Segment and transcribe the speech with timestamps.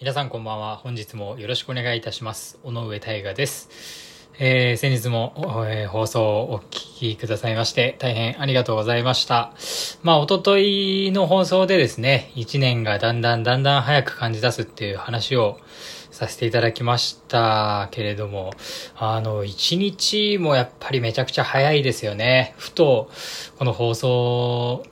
[0.00, 0.78] 皆さんこんばんは。
[0.78, 2.58] 本日もよろしくお願いいたします。
[2.64, 3.68] 尾上大河です。
[4.38, 5.34] えー、先日も、
[5.68, 9.52] えー放送をお聞きくださいまして、大変ありがとうございました。
[10.02, 15.58] まあ、おとといの放送でですね、一年がだんだんだんだん早く感じ出すっていう話を
[16.10, 18.52] させていただきましたけれども、
[18.96, 22.54] あの、一日もやっぱりめちゃくちゃ早いですよね。
[22.56, 23.10] ふと、
[23.58, 24.82] この放送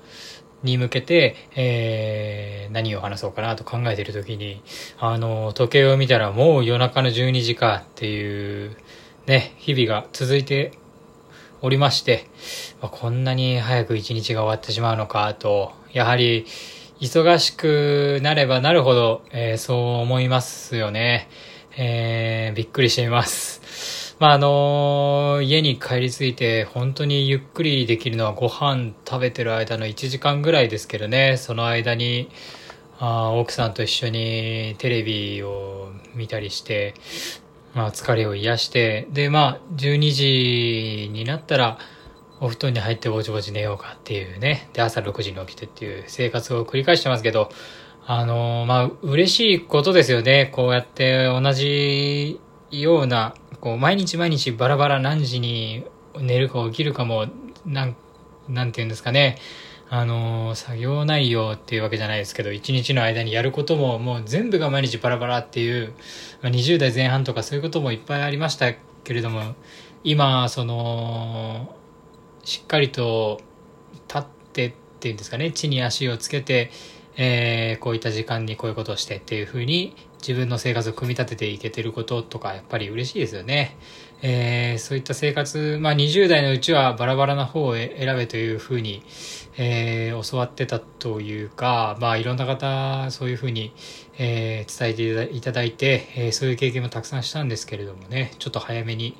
[0.62, 4.62] に向けて、えー、何を話そうかなと考えている時に、
[4.98, 8.76] あの、時計を見たらもう夜中の12時かっていう、
[9.26, 10.72] ね、日々が続いて
[11.60, 12.26] おりまして、
[12.80, 16.46] まあこんなに早く一日が終わってしまうのかと、やはり、
[17.00, 21.28] 忙しくなればなるほど、えーそう思いますよね。
[21.76, 23.62] えーびっくりしています。
[24.20, 32.28] まあ、あの家に帰り着いて本当にゆっくりできるのはご飯食べてる間の1時間ぐらいですけどね、その間に、
[32.98, 36.94] あ奥さんと一緒にテレビを見たりして、
[37.74, 41.78] まあ疲れを癒して、でまあ12時になったら
[42.40, 47.50] お布団に入ってぼちぼち寝ようかっていうね、で朝6時に起きてっていう生活を繰り返してますけど、
[48.04, 50.50] あのまあ嬉しいことですよね。
[50.52, 55.84] こうやって同じような、こう毎日毎日バラバラ何時に
[56.18, 57.26] 寝るか起きるかも、
[57.66, 57.96] なん、
[58.48, 59.38] なんていうんですかね。
[59.90, 65.94] あの作業内容っていうわけじゃないですけど、一日の間にやることももう全部が毎日バラバラっていう、
[66.42, 69.54] ま、20代前半とかそういうこともいっぱいありましたけれども、
[70.04, 71.74] 今、その、
[72.44, 73.40] しっかりと
[74.08, 76.70] 立ってっていうんですかね、地に足をつけて、
[77.18, 83.76] えーこういった時間にこういうことをしてっていうふうに自分の生活を組み立てていけてることとかやっぱり嬉しいですよね。
[84.22, 89.02] えーそういった生活、まあ20代のうちはバラバラな方を選べというふうに、
[89.56, 93.72] えー教わってたというか、まあいろんな方そういうふうに、
[94.18, 99.16] え伝えていただいて、えそういう経験もたくさんしたんですけれどもね、ちょっと早めに、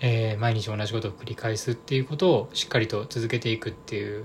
[0.00, 4.24] えー毎日同じことを繰り返すっていうことをしっかりと続けていくっていう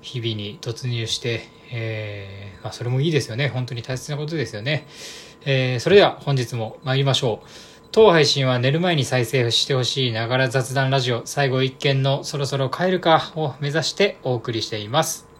[0.00, 3.48] 日々に突入して、えーまあ、それもいいですよね。
[3.48, 4.86] 本当に大切なことですよね。
[5.44, 7.48] えーそれでは本日も参りましょう。
[7.90, 15.37] 当配信は寝る前に再生してほしいながら雑談ラジオ最後一件のそろそろ帰るかを目指してお送りしています。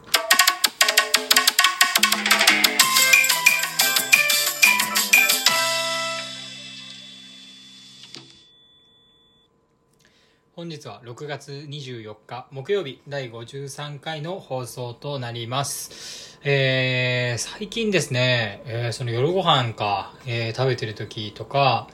[10.58, 16.40] 本日は6月24日木曜日第53回の放送となります。
[16.42, 21.86] えー、最近ですね、えーその夜ご飯か、えー食べてる時とか、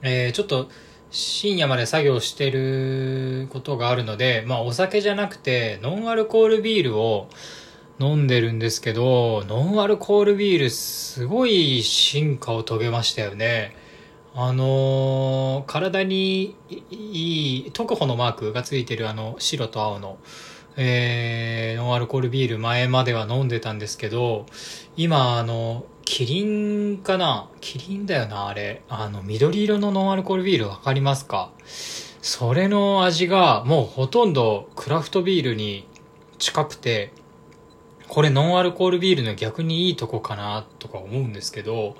[0.00, 0.68] えーちょっと
[1.10, 7.28] 深夜まで作業してることがあるので、まあお酒じゃなくてノンアルコールビールを
[7.98, 13.74] 飲んでるんですけど、ノンアルコールビールすごい進化を遂げましたよね。
[14.36, 16.56] あのー体に
[16.90, 20.18] いい、特保のマークがついてるあの白と青の、
[20.76, 24.46] えー、ノンアルコールビール前までは飲んでたんですけど、
[24.96, 27.48] 今あの、キリンかな？
[27.60, 28.82] キリンだよな、あれ。
[28.88, 31.50] あの、緑色のノンアルコールビールわかりますか？
[32.20, 35.86] それの味がもうほとんどクラフトビールに
[36.38, 37.12] 近くて、
[38.08, 41.96] これノンアルコールビールの逆にいいとこかなとか思うんですけど、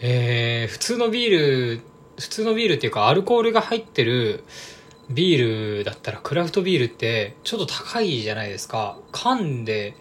[0.00, 1.30] えー普通のビー
[1.76, 1.80] ル、
[2.18, 4.44] 普通のビールっていうかアルコールが入ってる
[5.10, 8.98] ビールだったらクラフトビールってちょっと高いじゃないですか。
[9.12, 9.96] 缶で、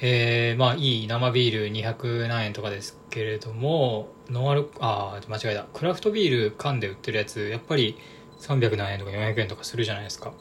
[0.00, 5.64] えーまあいい生ビール200何円とかですけれども、ノンアル、あ間違えた。
[5.72, 7.96] クラフトビール缶で売ってるやつ、やっぱり
[8.38, 10.34] 300何円とか400円とかするじゃないですか。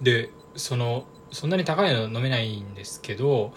[0.00, 3.52] で、その、そんなに高いの飲めないんですけど、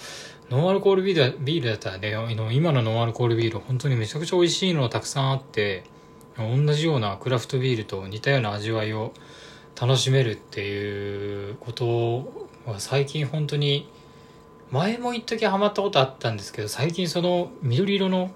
[0.50, 2.16] ノンアルコールビールビールだったらね、
[2.52, 5.84] 今のノンアルコールビール本当にめちゃくちゃ美味しいのたくさんあって、
[6.38, 9.14] 同じようなクラフトビールと似たような味わいを
[9.80, 12.32] 楽しめるっていうこと
[12.66, 13.90] は最近本当に
[14.72, 18.32] 前も一時ハマったことあったんですけど最近その緑色の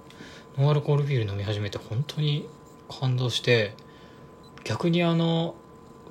[0.57, 2.47] ノンアルコールビール飲み始めて本当に
[2.87, 3.73] 感動して
[4.63, 5.55] 逆にあの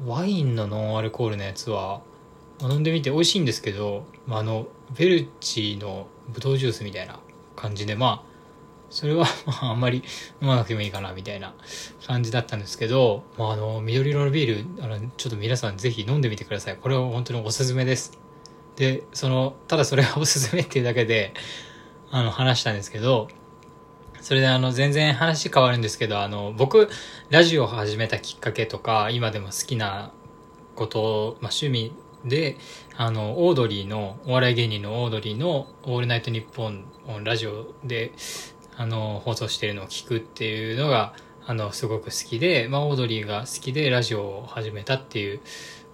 [0.04, 2.00] ワインのノンアルコールのやつは。
[2.58, 7.20] 飲んでみて美味しいんですけど、まあ、あのベルチのブドウジュースみたいな
[7.54, 8.36] 感じでまあ
[8.90, 10.02] それは まああんまり
[10.40, 11.54] 飲まなくてもいいかなみたいな
[12.06, 16.76] 感じだったんですけど、まあ、あの緑色のビールあのちょっと皆さんぜひ飲んでみてください。
[16.76, 18.18] これは本当におすすめです。
[18.76, 21.32] でそのただそれがおすすめっていうだけで
[22.10, 23.28] あの話したんですけど
[24.20, 26.88] それであの全然話変わるんですけどあの僕
[27.30, 30.12] ラジオを始めたきっかけとか今でも好きな
[30.74, 31.92] こと、まあ、趣味
[32.26, 32.56] で
[32.96, 36.84] あのオードリーのお笑い芸人のオードリーの「オールナイトニッポン」
[37.24, 38.12] ラジオで
[38.76, 41.14] あの放送してるのを聞くっていうのが
[41.46, 45.40] あのすごく好きで、まあ、オードリーが好きでラジオを始めたっていう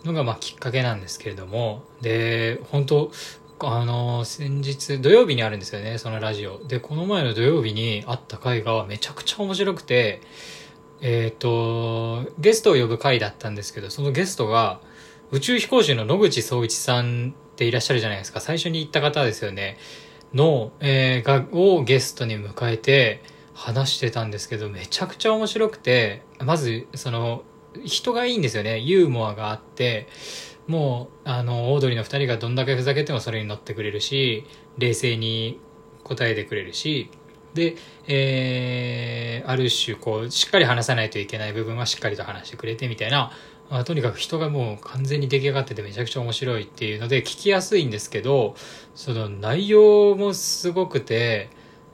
[0.04, 1.82] のがまあきっかけなんですけれども。
[2.00, 3.12] で本当
[3.64, 6.64] あの先日土曜日にあるんですよねそのラジオ。
[6.66, 10.20] でこの前の土曜日にあった回がめちゃくちゃ面白くて
[11.00, 14.80] えっ、ー、とゲストを呼ぶ回だったんですけどそのゲストが
[15.32, 18.40] 宇宙飛行士の野口聡一さんっていらっしゃるじゃないですか。
[18.40, 19.78] 最初に言った方ですよね。
[20.34, 23.22] の、えー、がをゲストに迎えて
[23.54, 27.44] 話してたんですけどめちゃくちゃ面白くてまずその
[27.82, 28.78] 人がいいんですよね。
[28.78, 30.06] ユーモアがあって
[30.66, 34.44] もうあのオードリーの2人がどんだけふざけてもそれに乗ってくれるし
[34.76, 35.58] 冷静に
[36.04, 37.10] 答えてくれるし
[37.54, 37.76] で、
[38.06, 43.32] えー、ある種こうしっかり話さないといけない部分はしっかりと話してくれてみたいな、
[43.70, 48.54] あ、とにかく人がもう完全に出来上がっててめちゃくちゃ面白いっていうので聞きやすいんですけど
[48.94, 51.48] その内容もすごくて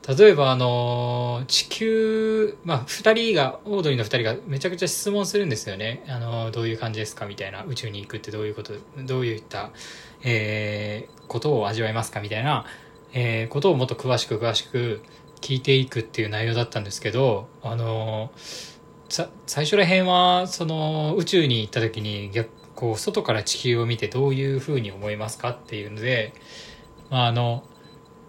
[0.09, 6.03] 例えばあの地球、まあ、2人がオードリーの2人がめちゃくちゃ質問するんですよね。
[6.09, 7.63] あのどういう感じですかみたいな。
[7.65, 8.73] 宇宙に行くってどういうこと
[9.05, 9.71] どういった、
[10.25, 12.65] えー、ことを味わいますかみたいな、
[13.13, 15.03] えー、ことをもっと詳しく詳しく
[15.43, 18.31] 聞いていくっていう内容だったんですけどあの
[19.09, 26.33] 最初ら辺はその宇宙に行った時に逆こう外から地球を見てどういうふうに思いますかっていうので、
[27.11, 27.65] まあ、あの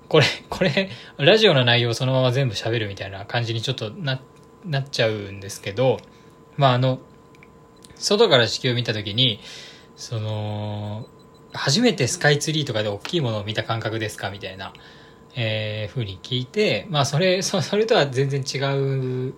[0.09, 4.19] これ、 これ、ラジオの内容をそのまま全部喋るみたいな感じにちょっとな、
[4.65, 5.99] なっちゃうんですけど、
[6.57, 6.99] まああの、
[7.95, 9.39] 外から地球を見た時に、
[9.95, 11.05] その、
[11.53, 14.73] 初めてスカイツリーとかで大きいものを見た感覚ですかみたいな、
[15.35, 18.57] えー、ふうに聞いて、まあそれ、 それとは全然違
[19.29, 19.35] う、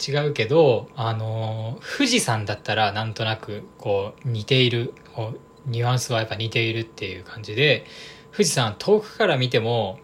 [0.00, 7.84] 違うけど、あの、富士山だったらなんとなく、こう、似ている、こう、ニュアンスはやっぱ似ているっていう感じで、
[8.32, 9.98] 富士山遠くから見ても、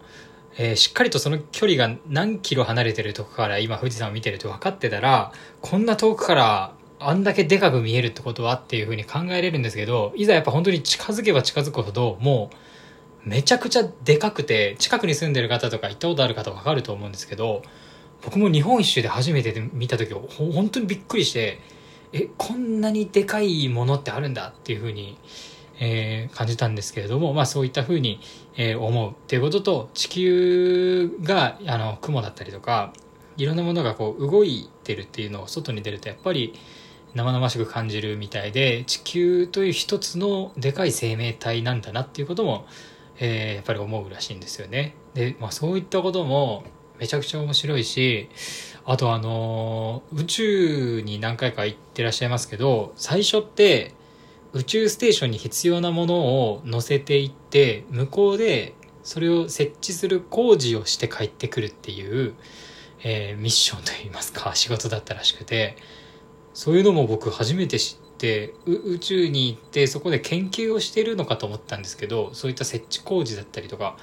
[0.57, 12.49] えー、しっかりとその距離が何キロ離れてるとこから今富士山を見てると分かってたら、こんな遠くからあんだけでかく見えるってことはっていうふうに考えれるんですけど、いざやっぱ本当に近づけば近づくほど、も
[13.25, 17.61] うめちゃくちゃでかくて、近くに住んでる方とか行ったことある方分かると思うんですけど、
[18.21, 21.59] 僕も日本一周で初めて見た時本当にびっくりして、
[22.13, 25.17] え、こんなにでかいものってあるんだっていうふうに、
[25.79, 28.19] えー、感じたんですけれども、まあそういったふうに、
[28.55, 32.93] えー、思うっていうことと、地球が、あの、雲だったりとか、
[33.37, 36.53] いろんなものがこう動いてるっていうのを外に出るとやっぱり
[37.13, 42.65] 生々しく感じるみたいで、地球という一つのでかい生命体なんだなっていうことも、
[43.19, 44.95] えー、やっぱり思うらしいんですよね。
[45.13, 46.63] で、まあそういったことも
[46.99, 48.29] めちゃくちゃ面白いし、
[48.85, 53.93] あとあの宇宙に何回か行ってらっしゃいますけど、最初って
[54.53, 58.73] 宇宙ステーションに必要なものを載せていって向こうで
[59.03, 62.33] それを設置する工事をして帰ってくるっていう、
[63.03, 65.77] えー、ミッションといいますか仕事だったらしくて
[66.53, 73.97] そういうのも僕初めて知って宇宙に行ってそこで研究をしてるのかと思ったんですけどそういった設置工事だったりとか、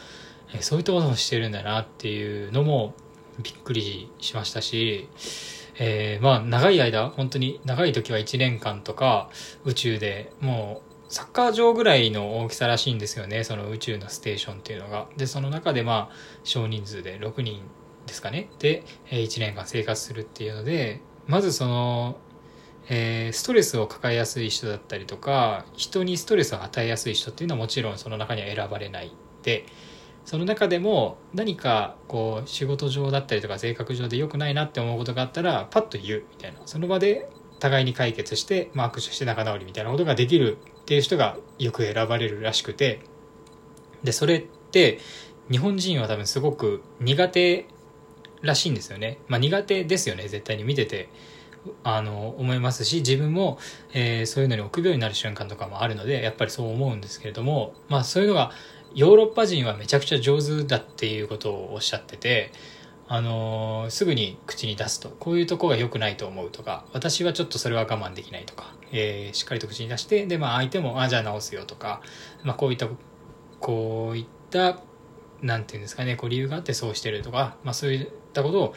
[0.60, 2.94] そういったこともしてるんだなっていうのも
[3.42, 5.08] びっくりしましたし
[5.76, 9.30] えー、まあ長い間本当に長い時は1年間とか
[9.64, 15.08] 宇宙でもうサッカー場ぐらいの大きさらしいんですよねその宇宙のステーションっていうのが。
[15.16, 16.14] でその中でまあ
[16.44, 17.62] 少人数で6人
[18.06, 18.48] ですかね。
[18.58, 22.18] で1年間生活するっていうのでまずその、
[22.88, 29.12] えー、ストレスを抱えやすい人だったりとか人にストレスを与えやすい人っていうのはもちろんその中には選ばれない。
[29.42, 29.66] で
[30.24, 36.60] その中でも何かこう仕事上だったりとか性格上で良くないなって思うことがあったらパッと言うみたいな。
[36.64, 37.28] その場で
[37.60, 43.00] 互いに解決して、まあ、握手して仲直りみたいなことができるっていう人がよく選ばれるらしくて。
[44.02, 44.98] でそれって
[45.50, 47.66] 日本人は多分すごく苦手
[48.42, 51.08] らしいんですよね、まあ、苦手ですよね絶対に見てて。
[51.82, 53.58] あの思いますし自分も、
[53.94, 57.72] えー、そういうのに臆病になる瞬間とかもあるのでやっぱりそう思うんですけれども。
[57.88, 58.52] まあそういうのが
[58.94, 62.52] ヨーロッパ人はめちゃくちゃ上手だっていうことをおっしゃってて、
[63.06, 72.00] あのー、すぐに口に出すと、こういうとこが良くないと思うとか、私はちょっとそれは我慢できないとか、えー、しっかりと口に出して、で、まあ相手も、あ、じゃあ直すよとか、
[72.44, 72.88] まあこういった、
[73.60, 74.78] こういった、
[75.42, 78.74] なんていうんですかね、こう理由があってそうしてるとか、まあそういったことを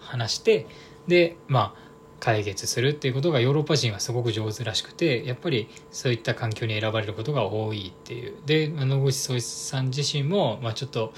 [0.00, 0.66] 話して、
[1.06, 1.89] で、まあ、
[2.20, 8.34] 解決するっていうことがヨーロッパ人はすごく上手らしくてやっぱりそういった環境に選ばれることが多いっていう。
[8.46, 11.12] で野口聡一さん自身も、まあ、ちょっと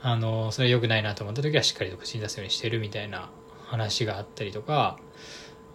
[0.00, 3.30] あのそれは良くないなと思った時はしっかりと口に出すようにしてるみたいな
[3.66, 4.98] 話があったりとか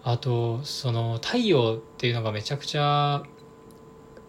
[0.04, 3.24] あとその太陽っていうのがめちゃくちゃ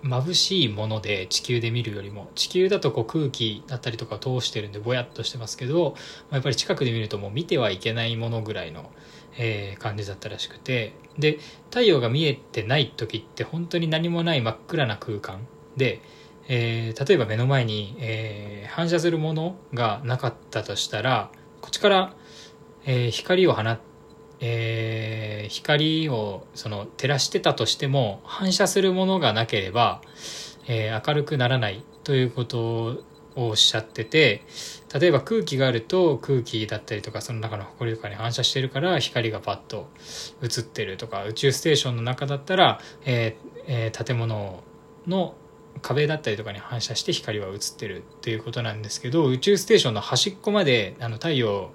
[0.03, 2.31] 眩しいもので地球で見るよりも。
[2.35, 5.95] 地球だとこう空気だったりとか通してるんでぼやっとしてますけど
[6.33, 8.91] やっぱり近くで見るともう見てはいけないものぐらいの、
[9.39, 10.95] えー、感じだったらしくて。
[11.19, 15.47] で太陽が見えてない時って本当に何もない真っ暗な空間
[15.77, 16.01] で、
[16.49, 22.15] えー、例えば目の前に、えー、反射するものがなかったとしたらこっちから、
[22.87, 23.93] え、光を放って
[24.45, 30.03] えー、光をその照らしてたとしても反射するものがなければ、
[30.67, 33.05] えー、明るくならないということを
[33.37, 34.43] おっしゃってて
[34.99, 39.89] 例えば空気があると空気だったりとかその中の埃とかに反射してるから光がパッと
[40.43, 44.63] 映ってるとか宇宙ステーションの中だったら、えーえー、建物
[45.07, 45.35] の
[45.81, 51.71] 壁だったりとかに反射して光は映ってるっていうことなんですけど宇宙ステーションの端っこまであの太陽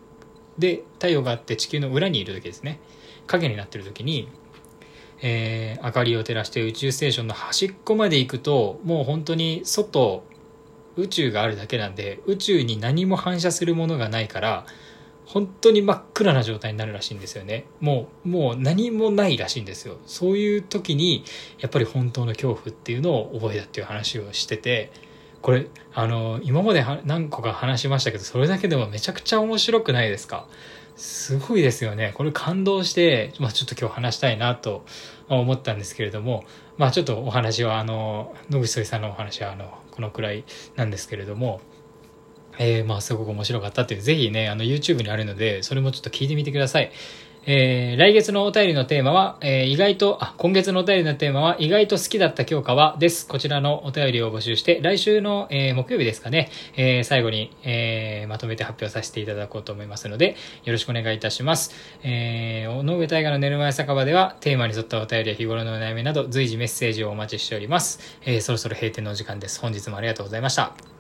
[0.59, 2.79] で太陽があって地球の裏にいる時ですね。
[3.27, 4.29] 影になってる時に、
[5.21, 10.23] えー、明かりを照らして宇宙ステーションの端っこまで行くともう本当に外
[10.97, 14.65] 宇宙があるだけなんで宇宙に何も反射するものがないから
[15.25, 17.65] 本当に真っ暗な状態になるらしいんですよね。
[17.81, 19.97] もうもう何もないらしいんですよ。
[20.05, 21.25] そういう時に
[21.59, 24.91] やっぱり本当の恐怖っていうのを覚えたっていう話をしてて
[25.41, 30.47] これあの今まで何個か話しましたけどそれだけでもめちゃくちゃ面白くないですか？
[30.95, 32.13] すごいですよね。
[32.15, 34.85] これ感動して、まあ、ちょっと今日話したいなと
[35.27, 36.45] 思ったんですけれども
[36.77, 41.61] まあちょっとお話はあの野口さんのお話はあのこのくらいなんですけれども
[42.59, 46.91] えー、まあすごく面白かったっていう、ぜひね、あの YouTube にあるので、それもちょっと聞いてみてください。
[47.49, 53.25] えー、来月のお便りのテーマは、えー、意外と、あ、今月のお便りのテーマは、意外と好きだった教科は、です。
[53.25, 60.35] こちらのお便りを募集して、来週の、えー、木曜日ですかね、え、最後に、え、まとめて発表させていただこうと思いますので、
[60.65, 61.73] よろしくお願いいたします。
[62.03, 68.19] えー、尾上大河の寝る前酒場では、テーマに沿ったお便りや日頃のお悩みなど、随時メッセージをお待ちしております。
[68.25, 69.61] え、そろそろ閉店のお時間です。
[69.61, 70.96] 本日もありがとうございました。